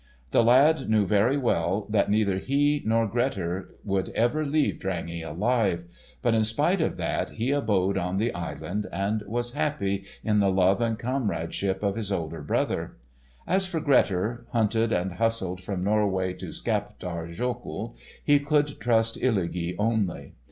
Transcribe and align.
The 0.31 0.43
lad 0.43 0.89
knew 0.89 1.05
very 1.05 1.37
well 1.37 1.85
that 1.91 2.09
neither 2.09 2.39
he 2.39 2.81
nor 2.83 3.05
Grettir 3.05 3.75
would 3.83 4.09
ever 4.15 4.43
leave 4.43 4.79
Drangey 4.79 5.21
alive; 5.21 5.85
but 6.23 6.33
in 6.33 6.43
spite 6.43 6.81
of 6.81 6.97
that 6.97 7.29
he 7.33 7.51
abode 7.51 7.99
on 7.99 8.17
the 8.17 8.33
island, 8.33 8.87
and 8.91 9.21
was 9.27 9.53
happy 9.53 10.05
in 10.23 10.39
the 10.39 10.49
love 10.49 10.81
and 10.81 10.97
comradeship 10.97 11.83
of 11.83 11.95
his 11.97 12.11
older 12.11 12.41
brother. 12.41 12.97
As 13.45 13.67
for 13.67 13.79
Grettir, 13.79 14.47
hunted 14.49 14.91
and 14.91 15.13
hustled 15.13 15.61
from 15.61 15.83
Norway 15.83 16.33
to 16.33 16.51
Skaptar 16.51 17.27
Jokul, 17.27 17.95
he 18.25 18.39
could 18.39 18.79
trust 18.79 19.21
Illugi 19.21 19.75
only. 19.77 20.33